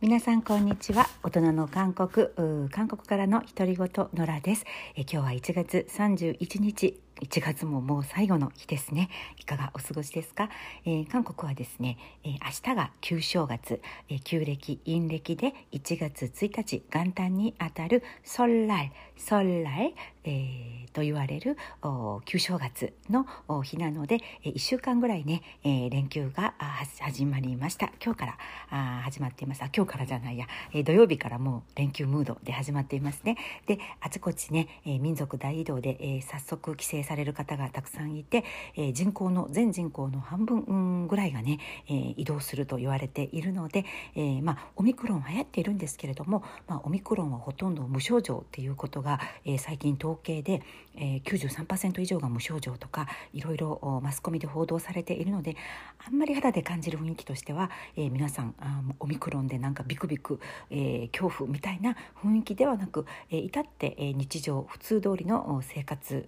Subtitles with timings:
[0.00, 1.08] 皆さんこんにちは。
[1.24, 2.28] 大人の韓国。
[2.70, 4.64] 韓国からの独り言野良です。
[4.94, 7.00] え今日は1月31日。
[7.20, 9.10] 1月ももう最後の日ですね。
[9.38, 10.50] いかがお過ごしですか、
[10.84, 19.94] えー、韓国はですね、えー、明日が旧正月、えー、旧暦陰暦で1月1日元旦にあたるソルライソルライ、
[20.24, 21.56] えー、と言われる
[22.24, 23.26] 旧正月の
[23.62, 26.54] 日なので、えー、1週間ぐらいね、えー、連休が
[27.00, 27.90] 始まりました。
[28.04, 28.38] 今日から
[28.70, 29.62] あ始まっています。
[29.62, 33.36] あ今日からじゃないや、えー、土曜日からもう連休ムードで始まっていますね。
[33.66, 38.44] であちこちね、えー、民族大移動で、えー、早速帰省される方がたくさんいて、
[38.76, 41.58] えー、人口の全人口の半分ぐらいがね、
[41.88, 50.62] えー、移動すると言われているので、えー、まあ、オミクロン流行っているんですけれども、まあ、オミクロンはほとんど無症状っていうことが、えー、最近統計で、
[50.96, 55.56] えー、93%以上が無症状とかいろいろマスコミで報道されているので
[56.06, 60.40] あんまり肌で感じる雰囲気としては、えー、皆さんあオミクロンでなんかビクビク、
[60.70, 66.26] えー、恐怖みたいな雰囲気ではなく、えー、至って、えー、日常普通通りの生活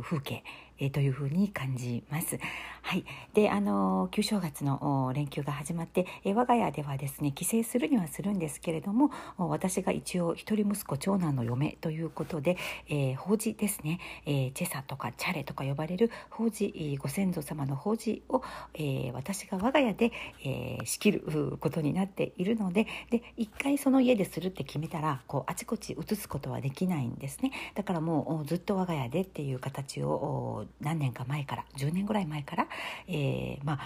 [0.00, 0.42] 風景。
[0.80, 2.38] えー、というふうに感じます。
[2.82, 12.56] はい、であの旧正月の連休が始まって、えー、我が家ではですね帰省するにはするんですけれども私が一応一人息子長男の嫁ということで、
[12.88, 18.42] えー、法事ですね、えー、チェサとかチャレとか呼ばれる法事ご先祖様の法事を、
[18.74, 20.10] えー、私が我が家で、
[20.44, 27.52] えー、仕切ることになっているのでで一回その家でするって決めたらこうあちこち移すことはできないんですね。
[27.74, 32.68] だからもうずっと我が家でっていう形を何年か前から10年ぐらい前から、
[33.08, 33.80] えー、まあ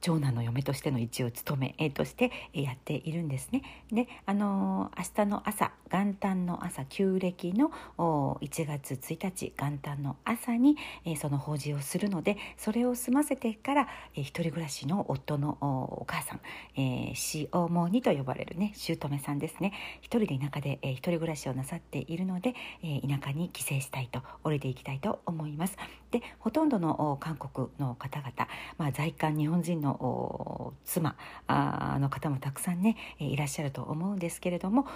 [0.00, 3.62] 長男の嫁としての一応務めとしてやっているんですね。
[3.92, 10.76] で、あの明日の朝元旦の朝旧暦の1月1日元旦の朝に
[11.16, 16.40] その法事をするのでそれを済ませてから一人暮らしの夫のお母さん、
[16.76, 25.76] えー、しおもにと呼ばれるね姑さんですね一人で田舎で一人暮らしをなさっているので田舎に帰省したいと降りていきたいと思います。
[26.10, 28.32] でほとんどの韓国の方々、
[28.78, 31.16] まあ、在韓日本人のの妻
[31.48, 34.86] の方もたくさんねいらっしゃると思うんですけれども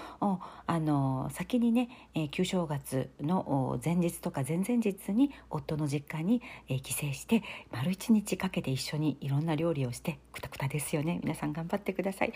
[0.66, 1.88] あの先にね
[2.30, 6.42] 旧正月の前日とか前々日に夫の実家に
[6.82, 11.20] 帰省して丸一日かけて一緒にいろんな料理をしてくたくたですよね。
[11.22, 12.32] 皆さん頑張ってください、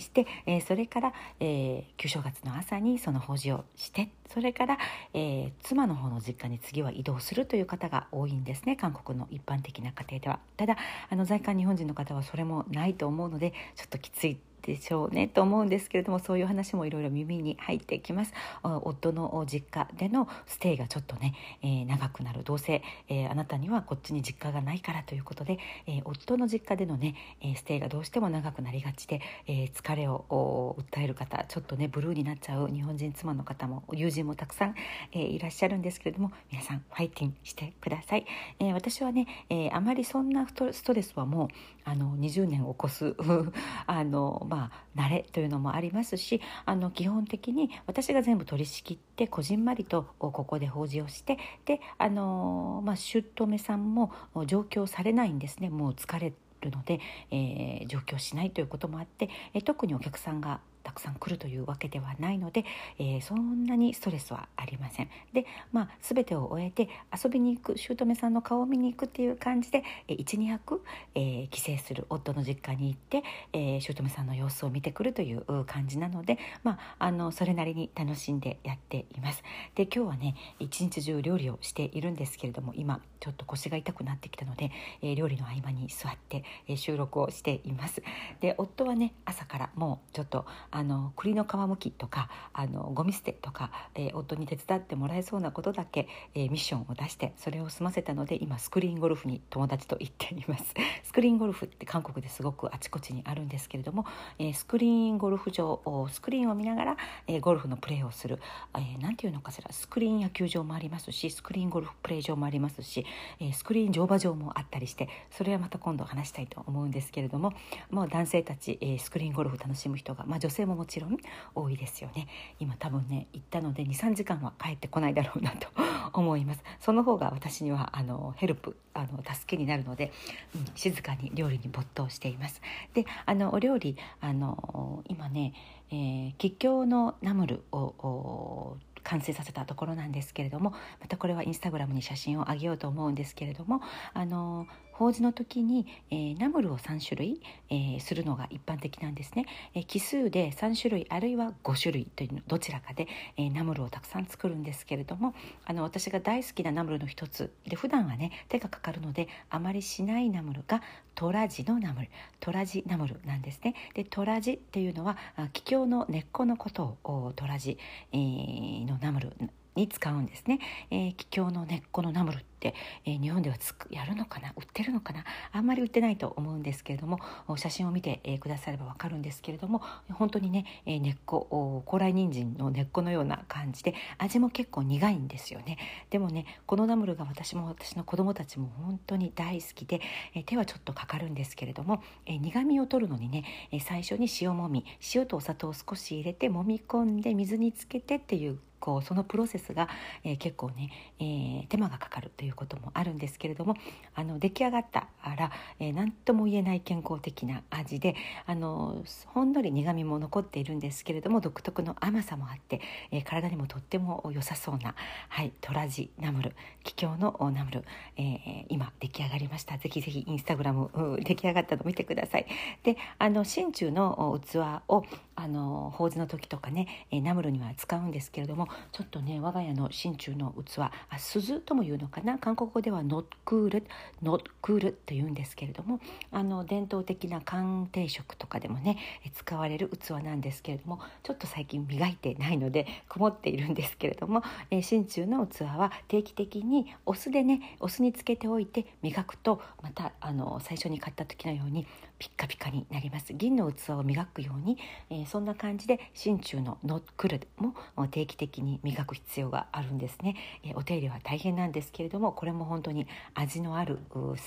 [0.00, 0.26] して、
[0.66, 4.78] それから、旧正月の朝にその法事をしてそれから、
[5.14, 8.76] え妻の方の実家に次は移動するという方が多いんですね。
[8.76, 10.38] 韓国の一般的な家庭では。
[10.56, 10.76] ただ
[11.10, 18.32] あの在韓日本人の方はそれもないと思うのでちょっときついでしょうねと思うんですけれどもそういう話もいろいろ耳に入ってきます。
[18.62, 22.44] 夫の実家でのステイがちょっとね、えー、長くなる。
[22.44, 34.74] どうせ、えー、あなたにはこっちに実家がないからということで、えー、夫の実家でのね、えステイがどうしても長くなりがちで、え疲れを訴える方ちょっとねブルーになっちゃう日本人妻の方も友人もたくさん、
[35.12, 38.26] えいらっしゃるんですけれども皆さんファイティングしてください、
[38.60, 41.48] え私はね、えあまりそんなストレスはもう
[41.88, 43.16] あの20年を超す
[43.86, 54.12] あのまあ、慣れというのもありますしあの基本的に私が全部取り仕切ってこじんまりとここで法事をしてであの、まあ、姑さんも
[54.46, 55.70] 上京されないんですね。
[55.70, 57.00] もう疲れるので、
[57.30, 62.64] えー、上京しないということもあって、え特にお客さんがたくさん来るというわけではないので、
[62.98, 65.10] えー、そんなにストレスはありません。
[65.32, 70.82] で、まあ、全てを終えて遊びに行く姑さんの顔を見に行くっていう感じで、えー、12泊、
[71.14, 73.22] えー、帰省する夫の実家に行って、
[73.52, 79.42] えー、姑さんの様子を見てくるという感じなので、まあ、あのそれなりに楽しんでやっています。
[79.74, 84.70] で今日はね一日中料理をしているんですけれども今ちょっと腰が痛くなってきたので、
[85.02, 88.02] えー、料理の合間に座って、えー、収録をしています。
[88.40, 100.74] で夫はね朝からもうちょっとあの栗の皮むきとかあのゴミ捨てとか、えー、夫に手伝ってもらえそうなことだけ、えー、ミッションを出してそれを済ませたので今スクリーンゴルフに友達と行っています。
[101.04, 104.06] スクリーンゴルフって韓国ですごくあちこちにあるんですけれども、
[104.38, 106.96] えー、スクリーンゴルフ場スクリーンを見ながら、
[107.26, 108.40] えゴルフのプレーをする
[108.72, 113.04] 何、えー、ていうのかしらスクリーン野球場もありますしスクリーンゴルフプレー場もありますし、
[113.40, 117.52] えスクリーン乗馬場もあったりしてそれはまた今度話したいと思うんですけれども
[117.90, 121.16] もう男性たち、えスクリーンゴルフ楽しむ人が、まあ、女性ももちろん
[121.54, 122.26] 多いですよね。
[122.58, 125.68] 今多分ね行ったので23時間は帰ってこないだろうなと
[126.12, 126.62] 思います。
[126.80, 130.12] その方が私にはあのヘルプあの助けになるので、
[130.54, 132.60] うん、静かに料理に没頭しています。
[132.94, 135.52] であのお料理あの今ね、
[135.90, 138.76] えー、吉祥のナムルを
[139.08, 143.80] 完成させたところなんですけれどもまたこれはインスタグラムに写真をあげようと思うんですけれども
[144.12, 144.66] あの
[144.98, 147.40] 法事の時に、えー、ナムルを3種類、
[147.70, 153.06] えー、するのが一般的なんですね、えー、奇数で3種類あるいは5種類というどちらかで、
[153.36, 155.34] えー、ナムルをたくさん作るんですけれども
[155.66, 157.52] あの私が大好きなナムルの一つ。
[157.68, 160.82] で普段はね手がかかるのであまりしないナムルが
[161.14, 162.08] トラジのナムル。
[162.40, 163.76] トラジナムルなんですね。
[163.94, 165.16] でトラジっていうのは
[165.52, 167.78] 気境の根っこのことをトラジ、
[168.12, 169.32] えー、のナムル。
[169.78, 170.58] に使うんですね、
[170.90, 177.18] えー、気境の根っこのナムルって、えー、日本ではつくやるのかな売ってるのかなあんまり売ってないと思うんですけれども
[177.56, 179.82] 写真を見て、えー、くださればわかるんですけれども
[180.12, 185.78] 本当にね、えー、根っこ高麗人参の根っこのような感じで味も結構苦いんですよね。
[186.10, 190.00] でもねこのナムルが私も私の子供たちも本当に大好きで、
[190.34, 194.84] えー、手はちょっとかかるんですけれども、えー、苦みを取るのにね、えー、最初に塩もみ
[195.14, 199.88] 塩とお砂糖を少し入れて揉み込んで水につけてっていうこうそのプロセスが、
[200.24, 203.76] えー、結構ね、えー、手間がかかるということもあるんですけれども
[204.14, 208.14] あの出来上がったら何、えー、とも言えない健康的な味で
[208.46, 212.80] あのほんのり苦みも残っているんですけれども独特の甘さもあって、
[213.10, 214.94] えー、体にもとっても良さそうな、
[215.28, 216.54] はい、トラジナムル
[216.84, 217.84] 桔梗のナムル、
[218.16, 219.78] えー、今出来上がりました。
[219.78, 220.90] ぜひぜひインスタグラム
[221.22, 222.46] 出来上がったの見てください。
[222.82, 224.56] であの真鍮の器
[224.88, 225.04] を
[225.40, 232.38] あの法事の時とかねえナムルには使うんですけれどもちょっとね我が家の真鍮の器あ鈴とも言うのかな？
[232.38, 233.84] 韓国語ではノックール
[234.20, 236.00] ノックールって言うんですけれども
[236.32, 238.98] あの伝統的な鑑定食とかでもね
[239.32, 244.42] 使われる器なんですけれどもちょっと最近磨いてないので曇っているんですけれども、
[244.72, 251.86] え真鍮の器は定期的にお酢でねお酢につけておいて磨くとまたあの最初に買った時のように
[252.18, 253.32] ピッカピカになります。
[253.32, 254.78] 銀の器を磨くように、
[255.10, 257.74] えー、そんな感じで真鍮のノックルも
[258.10, 263.98] 定期的に磨く必要があるんですね、えー、お手入れは大変なんですけれどもこれも本当に味のある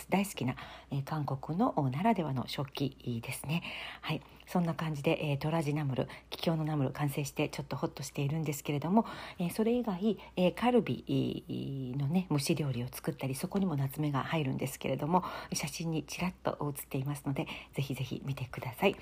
[0.10, 0.56] 大好きな、
[0.92, 3.64] えー、韓国のならではの食器ですね。
[4.02, 4.22] はい。
[4.52, 9.06] そんな感じで、えー、トラジナムル桔梗のナムル完成してちょっとホッとしているんですけれども、
[9.40, 18.96] えー、それ以外、えー、カルビのね蒸し料理を作ったりそこにも夏目が入るんですけれども写真にちらっと写っていますのでぜひぜひ見てください。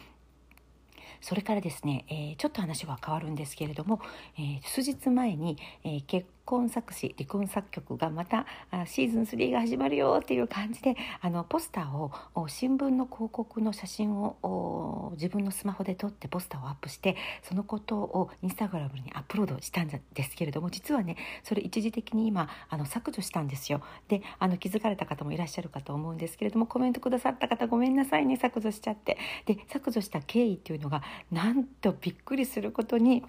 [1.22, 4.00] それからですね、えー、ちょっと話は変わるんですけれども、
[4.38, 8.48] えー、数日前に、えー、結婚作詞離婚作曲がまた
[8.88, 23.84] シーズン3が始まるよっていう感じであのポスターを新聞の広告の写真を自分のスマホで撮ってポスターをアップしてそのことをインスタグラムにアップロードしたんですけれども実はねそれ一時的に今あの削除したんですよ。
[24.08, 29.20] であの気づかれた方もいらっしゃるかと思うんですけれどもコメントくださった方ごめんなさいね削除しちゃって。
[29.46, 33.24] で削除した経緯っていうのがなんとびっくりすることに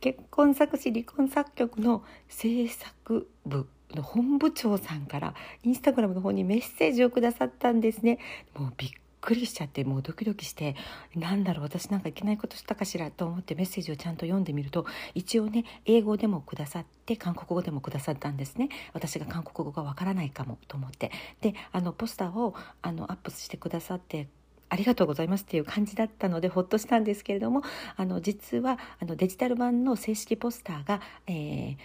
[0.00, 8.18] 結婚作詞離婚作曲の制作部の本部長さんからインスタグラムの方にメッセージをくださったんですね。
[8.54, 10.76] もうびっくりしちゃってもうドキドキして
[11.14, 21.10] なんだろう私なんかいけないことしたかしらと思ってメッセージをちゃんと読んでみると一応ね英語でもくださって韓国語でもくださったんですね私が韓国語がわからないかもと思って
[21.40, 24.28] であのポスターをあのアップしてくださって
[24.68, 27.62] ありがとうございますっていう感じだったのでほっとしたんですけれども
[27.96, 31.76] あの実はあのデジタル版の正式ポスターが、えー、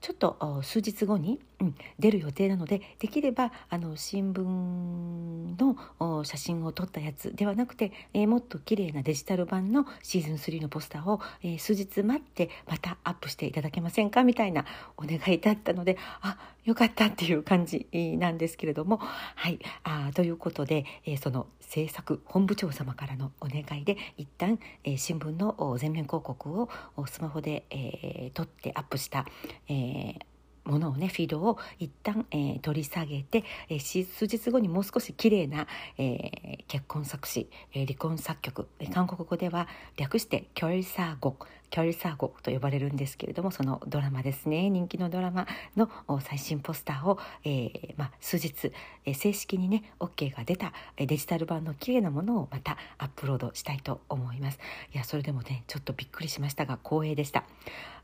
[0.00, 14.64] ちょっと数日後に、うん、出る予定なのでできればあの新聞の写真を撮ったやつではなくて、えー、もっと綺麗なデジタル版のシーズン3のポスターを、えー、数日待ってまたアップしていただけませんかみたいな
[14.96, 17.86] お願いだったのであよかったっていう感じ
[18.18, 26.68] なんですけれどもはいあということで、えー、その制作本部長様からのお願いで一旦、えー、新聞の全面広告を
[27.06, 29.26] スマホで、え、撮ってアップした、
[29.68, 30.31] えー
[30.64, 35.66] ものをねフィードを一旦、えー、取り下げて、えー、数日後にもう少し綺麗な、
[35.98, 41.36] えー、結婚作詞、えー、離婚作曲、えー、韓国語では略してキョルサーゴ
[41.70, 44.68] キョルサーゴと呼ばれるんですけれどもそのドラマですね。
[44.68, 45.88] 人気のドラマの
[46.20, 48.72] 最新ポスターを、えーまあ、数日、
[49.06, 54.58] えー、正式にね OK が出たデジタル版の綺麗なものをまたアップロードしたいと思います。
[54.94, 57.44] いやそれでもねちょっとびっくりしましたが光栄でした。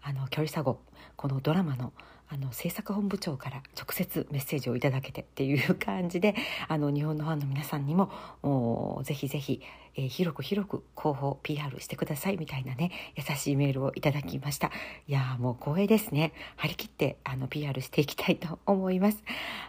[0.03, 0.81] あのキョルサゴ
[1.17, 1.93] このドラマの
[2.31, 6.35] あの制作本部長から直接メッセージをいただけてっていう感じで
[6.69, 9.63] あの日本のファンの皆さんにもぜひぜひ、
[9.99, 14.71] えー、広く広く広報 PR してくださいみたいなね優しいメールをいただきました。
[15.09, 16.33] いやもう光栄ですね。
[16.57, 19.23] 張り切ってあの PR していきたいと思います。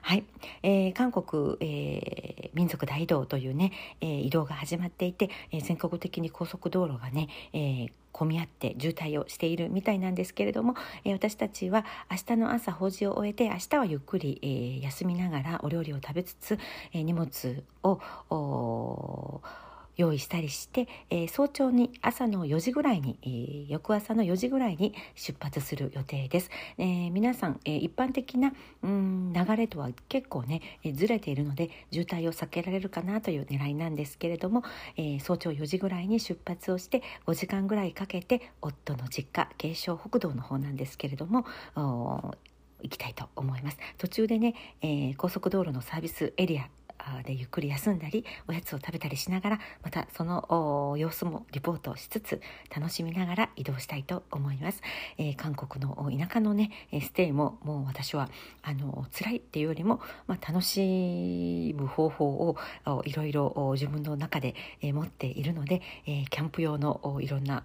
[0.03, 0.23] はい、
[0.61, 3.71] えー、韓国、えー、民族大移動というね、
[4.01, 10.73] えー、移動が始まっていて、えー、全国的に高速道路がね、えー混み合って渋滞をしているみたいなんですけれども、
[11.05, 16.57] えー、私たちは明日の朝法事を終えて明日はゆっくり、えー、休みながらお料理を食べつつ、
[16.91, 19.41] えー、荷物を
[19.99, 26.49] 用意したりして、えー、早朝に朝の4時ぐらいに、えー、翌朝の4時ぐらいに出発する予定です。
[26.77, 34.63] えー、皆さん、え一般的なうん流れとは結構ね、えずれているので渋滞を避けられるかなという狙いなんですけれども、
[34.95, 46.69] え早朝4時ぐらいに出発をして5時間ぐらいかけて夫の実家慶尚北道の方なんですけれども行きたいと思います途中でね、えー、高速道路のサービスエリア
[47.23, 52.41] でゆっくり休んだりおやつを食べたりしながらまたその様子もリポートしつつ
[52.75, 54.81] 楽しみながら移動したいと思います、
[55.17, 58.29] えー、韓国の田舎のねステイももう私は
[58.61, 62.57] あの辛いっていうよりも、まあ、楽しむ方法を
[63.05, 67.63] いろいろ自分の中で持っているので、えー、キャンプ用のいろんな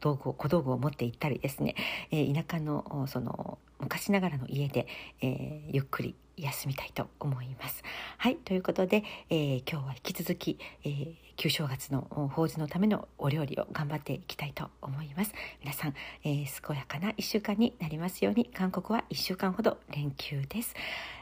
[0.00, 1.74] 道具小道具を持って行ったりですね、
[2.10, 4.86] えー、田舎のその昔ながらの家で、
[5.20, 7.82] えー、ゆっくり休みたいと思います。
[8.18, 15.32] はいということで、えー、今日は引き続き、えー、旧正月の法事のためのお料理を頑張っていきたいと思います。
[15.60, 20.74] 皆さん、えー、健やかな1週間になりますように韓国は1週間ほど連休です。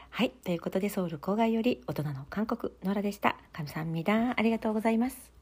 [0.09, 0.29] はい。
[0.29, 3.37] ということで、ソウル郊外より大人の韓国、ノラでした。
[3.53, 5.40] 神さんみだありがとうございます。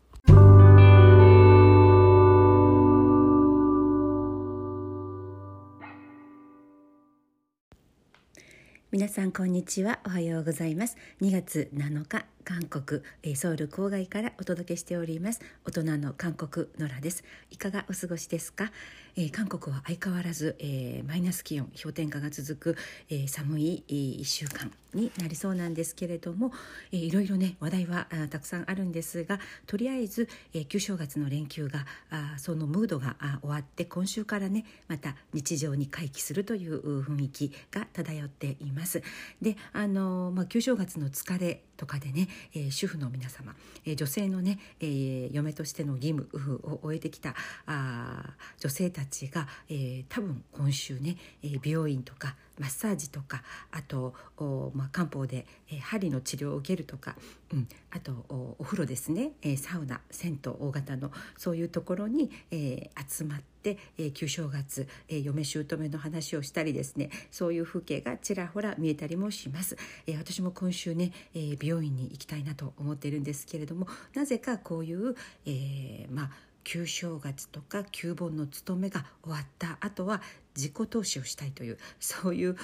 [8.92, 10.00] 皆さんこんにちは。
[10.04, 10.98] おはようございます。
[11.22, 13.04] 2月7日韓国
[13.36, 15.40] ソウル郊外からお届けしております。
[15.66, 17.24] 大人の韓国ノラです。
[17.52, 18.72] いかがお過ごしですか、
[19.16, 22.78] えー、韓国は相変わらず、えー、マイナス気温氷点下が続く、
[23.12, 26.52] えー、寒い1週間になりそうなんですけれども、
[26.92, 39.04] えー、いろいろね話題はあたくさんあるんですがとりあえず、えー、旧正月の連休があそのムードがあ終わって今週からねまた日常に回帰するという雰囲気が漂っています。
[39.40, 43.56] であの、まあ、旧正月の疲れとかでね、えー、主婦の皆様、
[43.86, 46.30] えー、女性のね、えー、嫁としての義務
[46.64, 57.16] を終えてきたあ女性たちが、えー、多分今週ね、えー、美容院とかマッサージとかあとお、まあ、漢方で、えー、針の治療を受けるとか、
[57.52, 67.10] うん、あとおお風呂ですね、えー、サウナ銭湯大型のそういうところに、えー、集まって、えー、旧正月、えー、嫁姑の話をしたりですね。
[67.32, 76.32] そういう風景がちらほら見えたりもします、えー、私も今週ね、えー、美容院に行きたいなと思っているんですけれどもなぜかこういう、えー、まあ
[76.64, 80.22] 旧正月とか旧盆の務めが終わったあとは
[80.56, 82.56] 自己投資をしたいというそういう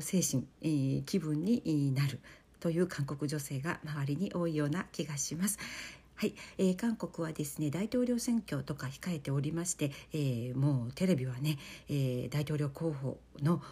[0.00, 2.20] 精神、えー、気分になる
[2.60, 5.58] という韓国女性が周りに多いような気がします。
[6.16, 11.58] はい、えー、韓国はですね大統領選挙とか控えておりまして、えー、もうテレビはね、
[11.90, 13.62] えー、大統領候補の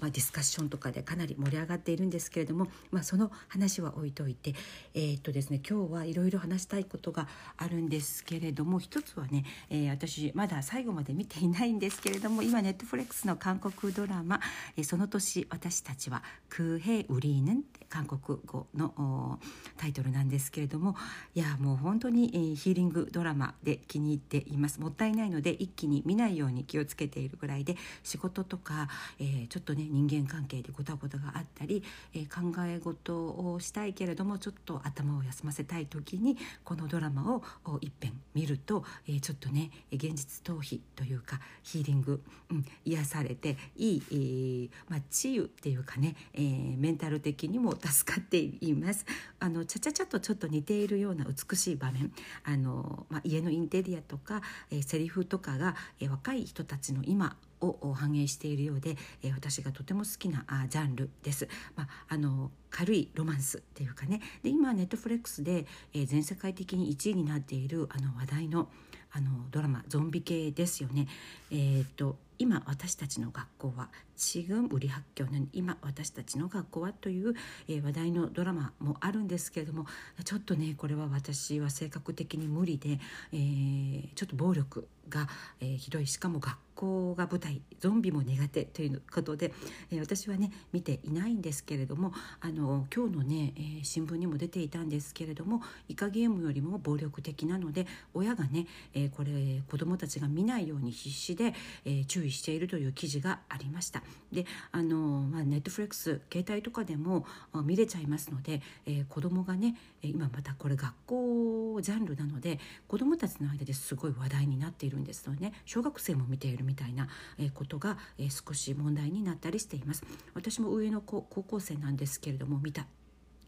[0.00, 4.54] まあ、ディスカッションとかでかなり盛り上がっているんですけれども、まあ、その話は置いといて、
[4.94, 14.40] えー、っとですね、今日はいろいろ話したいことがあるんですけれども一つはね、えー、私まだ最後まで見ていないんですけれども今ネットフレックスの韓国ドラマ
[14.76, 19.40] 「えー、その年私たちはクヘウリーヌン」韓国語の
[19.78, 20.94] タイトルなんですけれども
[21.34, 24.78] いやもう本当に、えー、ヒーリングドラマで気に入っています。
[24.80, 28.77] もったいないので一気に見ないように気をつけているぐらいで仕事とか、
[29.18, 31.82] えー、ちょっとね人間関係でごたごたがあったり、
[32.14, 37.42] えー、考え事をしたいけれどもちょっと頭を休ませたい時にこのドラマを
[37.80, 49.04] 一遍見ると、えー、ちょっとね現実逃避というかヒーリング、うん、癒されていい、えーまあ、治癒っていうかね、えー、メンタル的にも助かっています。
[49.40, 52.12] あのちゃちゃちゃとちょっと似ているような美しい場面。
[52.44, 61.48] あの、まあ、家のインテリアとか、えー、セリフとかが、えー、若い人たちの今を反映しているようで、えー、私がとても好きなあジャンルです。
[61.76, 68.68] まあ、あの軽いロマンスっていうかねで今ネットフレックスで、えー、全世界的に1位になっているあの話題の
[69.10, 71.08] あのドラマゾンビ系ですよね。
[71.50, 77.33] えー、っと今私たちの学校は지금우리학교는今私たちの学校はという、
[77.67, 79.85] えー、話題のドラマもあるんですけれども
[80.23, 82.99] ちょっとねこれは私は性格的に無理で、
[83.31, 85.27] えー、ちょっと暴力が、
[85.59, 89.53] えー、ひどいしかも学校が舞台ゾンビも苦手ということで、
[89.91, 101.53] えー、私はね見ていないんですけれどもあの今日のね、えー、新聞にも出ていたんですけれどもイカゲームよりも暴力的なので親がね、えー、これ子どもたちが見ないように必死で、
[101.85, 104.02] えー、注意 意しているという記事がありました。
[104.32, 104.96] であの、
[105.30, 107.26] まあ、ネットフレックス携帯とかでも
[107.64, 117.08] 見れちゃいますので、えー、子供がね今またこれ学校ジャンルなので子供たちの間ですごい話題になっているんですので、ね、小学生も見ているみたいな
[117.54, 117.98] ことが
[118.46, 120.04] 少し問題になったりしています。
[120.34, 122.86] 私も上の高校生なんですけれども見た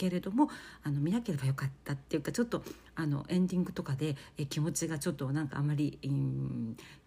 [0.00, 0.49] けれども
[0.83, 2.62] あの見なければよかったっていうかちょっと
[2.95, 5.99] あのエンディングとかでえ気持ちがちょっとなんかあまり、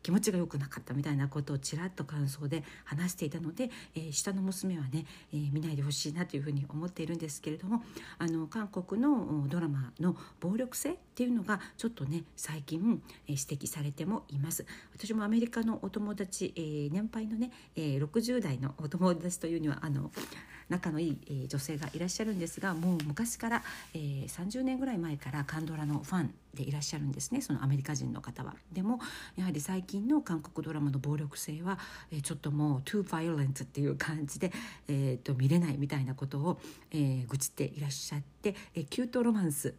[0.02, 7.84] 気持ちが良くなかったみたいなことをちらっと感想で話していたので、えー、下の娘はね、えー、見ないでほしいなというふうに思っているんですけれども
[8.18, 14.66] あの韓国のドラマの暴力性っていうのがちょっとね最近、えー、指摘されてもいます。
[14.96, 20.12] 私もアメリカのお友達、えー、年配のね、えー、60代のお友達というにはあの
[20.70, 28.56] 仲のいい、えー、女性がいらっしゃるんですがもう昔から、えー、30年ぐらい前からカンドラのファンでいらっしゃるんですねそのアメリカ人の方は。
[28.72, 29.00] でも
[29.36, 31.80] やはり最近の韓国ドラマの暴力性は、
[32.12, 34.52] えー、ちょっともう too violent っていう感じで、
[34.88, 36.60] えーと、見れないみたいなことを、
[36.92, 39.74] えー、愚痴っていらっしゃって、えー、キュートロマンス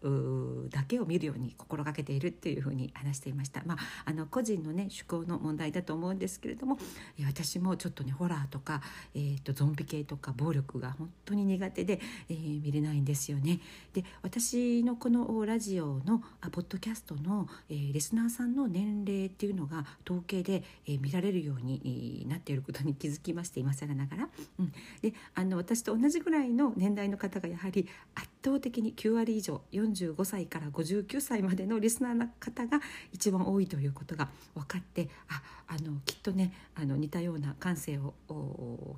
[0.70, 3.62] だけを見るように心がけているっていうふうに話していました。
[3.64, 6.78] まあ、あの個人のね趣向の問題だと思うんですけれども、
[7.18, 8.82] えー、私もちょっとねホラーとか、
[9.14, 13.60] えーと、ゾンビ系とか暴力が本当に苦手で、えー、見れないんですよね。
[13.92, 24.28] で私のこのラジオのあポッドキャストの、えー、リスナーさんの年齢っていうのが統計で、えー、見られるようになっていることに気づきまして今更ながら、
[24.58, 32.80] うん、であの私と同じぐらいの年代の方がやはり圧倒的に9割以上45歳から59歳までのリスナーの方が
[33.12, 38.14] 一番多いということが分かってああのきっとねあの似たような感性を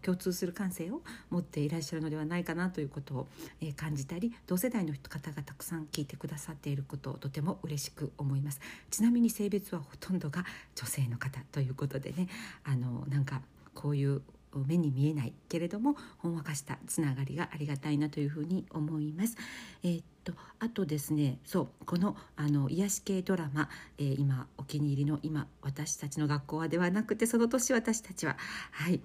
[0.02, 3.28] 共通する感性を持っていらっしゃるのではないかなということを、
[3.60, 8.60] えー、感じたり同世代の方がたくさん聞いてくださっていることをとても嬉しく思います。
[8.90, 12.28] ちなみに性別はほとんどが女性の方ということでね
[12.64, 13.42] あのなんか
[13.74, 14.22] こういう
[14.54, 19.36] 目に見えないけれどもほんわかしたつながりがありがたいなというふうに思います。
[19.82, 28.36] えー、っとあとですねそうこのあの癒し系ドラマ、えー、今お気に入りの今私たちの学校はではなくてその年私たちは
[28.72, 29.00] はい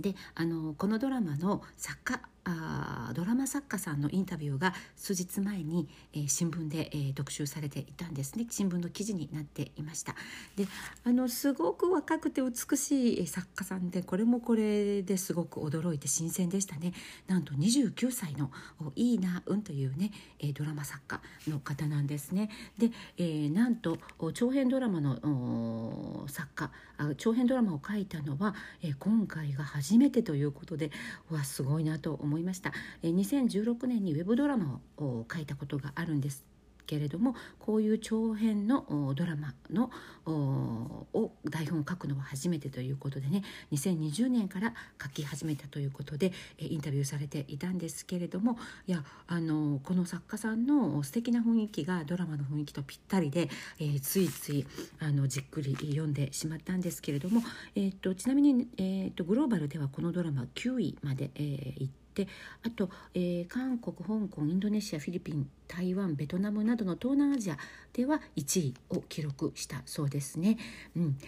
[0.00, 8.46] であのこのドラマの作家あドラマ作家さんのインタビューが数日前に、えー、新聞で、えー、特集されていたんですね。
[8.50, 10.14] 新聞の記事になっていました。
[10.56, 10.66] で
[11.04, 16.92] あのすごく若くて美しい作家さんでこれもこれですごく驚いて新鮮でしたね。
[17.28, 18.50] なんと29歳の
[18.96, 22.50] イーナ・ウンというね、えー、ドラマ作家の方なんですね。
[22.78, 23.98] で、えー、なんと
[24.34, 26.70] 長編ドラマの作家
[27.16, 30.90] 長編ドラマを書いたのは、えー、今回が初めてということで
[31.30, 32.72] わすごいなと思い思いました。
[33.02, 36.44] え2016年にウェブドラマを書いたことがあるんです
[36.86, 39.90] けれどもこういう長編のドラマの
[40.26, 43.42] を台本を書くのは初めてということでね
[43.72, 54.66] 2020年から書き始めたということでインタビューされていたんですけれどもいやあのこの作家さんの素敵な雰囲気がドラマの雰囲気とぴったりで、えー、ついつい
[55.00, 57.42] あのじっくり読んでしまったんですけれども、
[57.74, 62.28] えーと、ちなみに、えーと、グローバルではこのドラマ9位まで、えー、行ってで
[62.64, 67.56] あと、えー、韓国香港インドネシアフィリピン台湾ベトナムなどの東南アジア
[67.92, 70.58] では1位を記録したそうですね。
[70.96, 71.18] うん。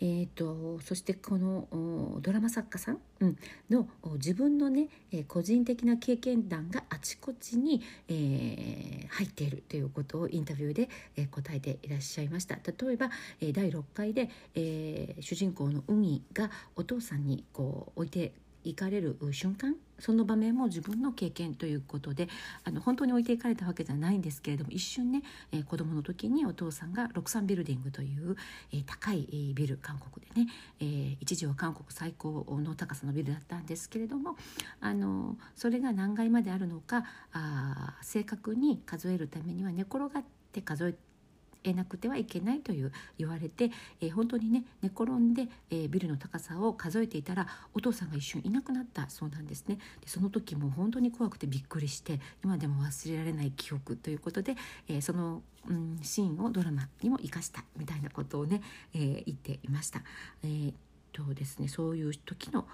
[0.00, 3.38] えーと、そしてこのドラマ作家さん、うん、
[3.70, 12.56] の自分のね、えー、個人的な経験談があちこちに、えー、入っているということをインタビューで、えー、答えていらっしゃいました。
[12.56, 18.32] 例えば、え第6回で、え主人公のウニがお父さんにこう置いて
[18.64, 19.74] 行かれる瞬間？
[19.98, 22.28] その場面も自分の経験ということで
[22.64, 25.22] あの本当に置いていかれたわけじゃないんですけれども一瞬ね、
[25.52, 28.36] えー、子供の時にお父さんが六三ビルディングという、
[28.72, 30.48] えー、高い、えー、ビル韓国でね、
[30.80, 34.36] えー、一時は韓国最高の高さのビルだったんですけれども
[34.80, 41.13] あのそれが何階まであるのかあ正確に数えるためには寝転がって数えてえ
[41.72, 54.56] なくてはいけないという言われて、えー、本当にね寝転んで、えー、ビルの高さを数えていたらお父さんが一瞬いなくなったそうなんですねでその時も本当に怖くてびっくりして今でも忘れられない記憶ということで、
[54.88, 58.60] えー、その、うん、シーンをドラマにも生かしたみたいなことをね、
[58.94, 60.02] えー、言っていました。
[60.42, 60.74] えー
[61.14, 62.66] とですね、そういう時の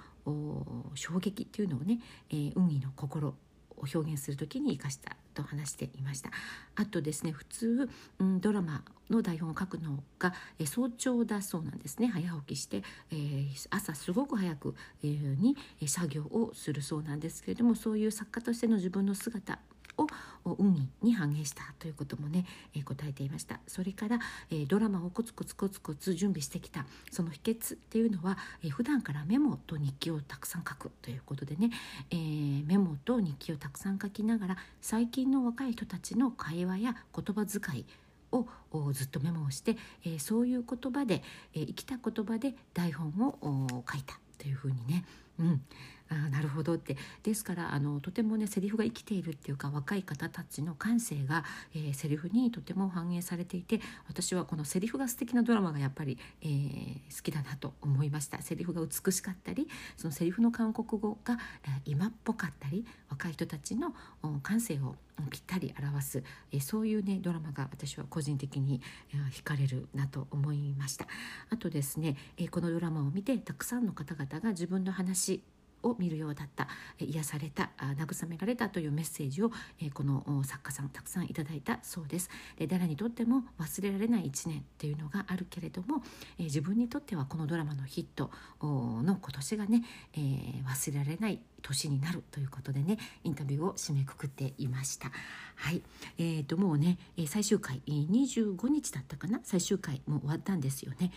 [0.95, 2.01] 衝撃っていうのをね、
[2.31, 3.35] えー、海の心を
[3.81, 6.31] 表現する時に生かしたと話していました。
[6.77, 12.07] あとですね普通、うん、ドラマの台本を書くのが、え早朝だそうなんですね。
[12.09, 19.59] 早起きして、えー、朝すごく早く、えー、に作業をするそうなんですけれどもそういう作家としての自分の姿
[20.03, 23.61] を運に反映したということもね、え答えていました。
[23.67, 24.19] それから、
[24.51, 31.71] えドラマをコツコツコツコツ準備してきたその秘訣っていうのは、え普段からメモと日記をたくさん書くということでね、
[32.11, 37.87] えー、メモと日記をたくさん書きながら最近の若い人たちの会話や言葉遣い
[38.33, 38.47] を
[38.93, 41.23] ずっとメモをして、えー、そういう言葉で、
[41.55, 45.05] えー、生きた言葉で台本を書いたというふうにね、
[45.39, 45.63] うん、
[46.11, 46.97] あなるほどって。
[47.23, 51.45] ですからあのとてもねセリフが生きているっていうか若い方たちの感性が、
[51.75, 58.43] えー、セリフにとても反映されていて私はこのセリフが素敵なドラマがやっぱり、えー、好きだなと思いました。
[58.43, 63.95] セリフが美しかったりそのセリフの韓国語が、え、今っぽかったり若い人たちの
[64.43, 64.97] 感性を
[65.31, 68.81] ぴったり表す、えー、そういうねドラマが私は個人的に、
[69.13, 71.07] えー、惹かれるなと思いました。
[71.51, 75.43] あとですね、えー、このドラマを見てたくさんの方々が自分の話
[75.83, 79.51] を見るようだった癒された慰められたというメッセージを
[79.95, 82.31] この作家さんたくさんいただいたそうです。
[82.57, 86.03] で誰にとっても忘れられない1年っていうのがあるけれども
[86.39, 88.31] 自分にとってはこのドラマのヒット
[88.63, 95.11] の今年がね、忘れられない年になるということでねインタビューを締めくくっていました。
[95.57, 95.83] はい。
[96.19, 99.41] えーと、もうね最終回25日だったかな？
[99.43, 101.13] 最終回も終わったんですよね。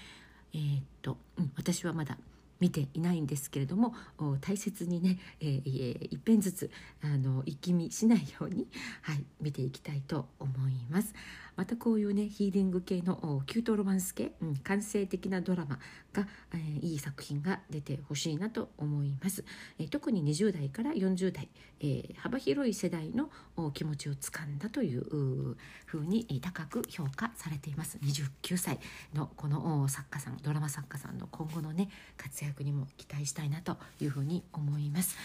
[0.54, 2.18] えー、っと、うん、私はまだ
[2.60, 3.94] 見ていないんですけれども
[4.42, 6.72] 大切にね、えー、一遍ずつ
[7.04, 8.68] あの一気見しないように、
[9.02, 11.14] はい、見ていきたいと思います。
[11.56, 15.80] またこういうねヒーリング系のキュートロマンス系、うん、感性的なドラマ
[16.14, 19.44] が、えー、いい作品が出てほしいなと思います、
[19.80, 23.30] えー、特に20代から40代、えー、幅広い世代の
[23.72, 28.80] 気持ちをつかんだというふうに高く評価されています29歳
[29.14, 35.18] のこの作家さんドラマ作家さんの今後のね活躍にも期待したいなというふうに思います。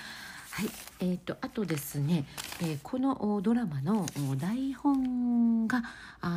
[0.59, 2.25] はい、えーと、あとですね、
[2.61, 5.85] えー、このドラマの台本が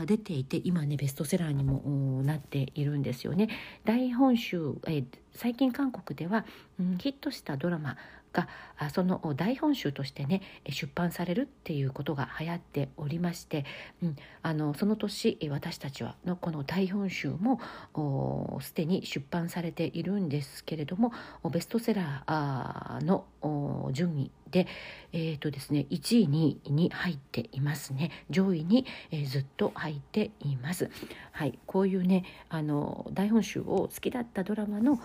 [0.06, 3.50] 出ていて今ねベストセラーにもなっているんですよね。
[3.84, 6.46] 台本集、えー、最近韓国では、
[6.80, 7.98] うん、ヒットしたドラマ
[8.32, 8.48] が
[8.94, 13.66] その大本集としてね出版されるっていうことが流行っておりまして、
[14.04, 17.60] うん、あのその年私たちはのこの大本集も
[18.62, 21.12] すでに出版されているんですけれども
[21.52, 23.26] ベストセラーの
[23.92, 24.68] 順位で、
[25.14, 30.90] えーとですね、1位にに入っていますね上位に、えー、ずっと入っています。
[31.32, 35.00] はい、こういうねあの大本集を好きだったドラマの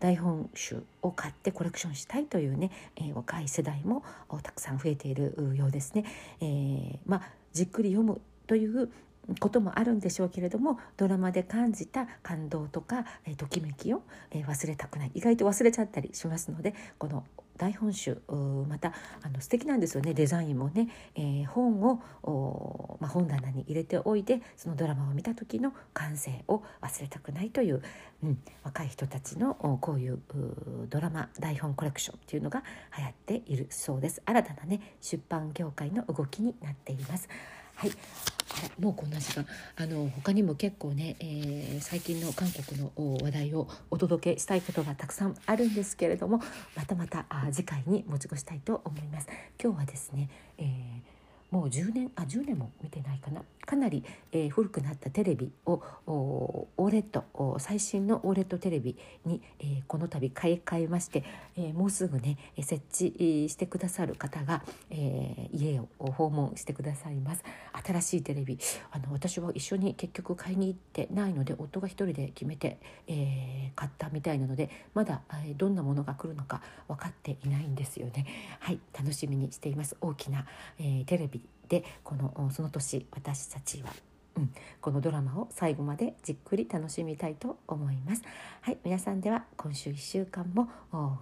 [0.00, 4.04] 大本集を買ってコレクションしたいというね、えー、若い世代も
[4.42, 6.04] たくさん増えているようですね。
[6.40, 8.90] えー、まあ、じっくり読むという
[9.40, 15.10] こともあるんでしょうけれどもドラマで感じた感動とか、えときめきを、え忘れたくない。
[15.14, 17.24] 意外と忘れちゃったりしますのでこの
[17.58, 18.18] 大本集
[18.68, 20.14] またあの素敵なんですよね。
[20.14, 27.82] デザインもね、えー、本を、まあ、本棚に入れておいてそのドラマを見た時の感性を忘れたくないという、
[28.22, 30.20] うん、若い人たちのこういう
[30.88, 32.62] ドラマ台本コレクションっていうのが
[32.96, 34.22] 流行っているそうです。
[34.24, 37.28] 新たなね出版業界の動きになっています。
[37.78, 37.92] はい
[38.80, 42.90] もうこんな時間あの他にも結構ね、えー、最近の韓国の
[43.22, 46.40] 話題をお届けしたいことがたくさんあるんですけれども
[46.74, 49.28] またまた次回に持ち越したいと思います。
[49.62, 51.17] 今日はですね、えー
[51.50, 53.42] もう10年あ10年も見てないかな。
[53.68, 61.22] かなり、えー、古くなったテレビをオーレット最新のオーレットテレビに、えー、この度買い替えまして、
[61.54, 67.44] えー、もうすぐね設置してくださる方が、え家を訪問してくださいます。
[67.86, 68.58] 新しいテレビ。
[68.90, 78.26] あの私は一緒に結局買いに行ってないので夫が一人で決めて、え買ったみたいなのでまだ、えどんなものが来るのか分かっていないんですよね。
[78.60, 79.96] はい楽しみにしています。
[80.00, 80.46] 大きな、
[80.78, 81.37] えテレビ。
[81.37, 83.89] でこのその年私たちは
[84.35, 88.23] うん、このドラマを最後までじっくり楽しみたいと思います
[88.61, 90.69] はい皆さんでは今週1週間も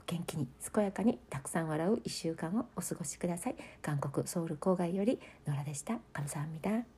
[0.06, 6.95] 元気に健やかにたくさん笑う1週間をお過ごしください韓国ソウル郊外よりノラでした감사합니다